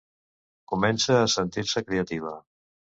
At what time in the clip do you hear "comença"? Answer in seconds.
0.71-1.19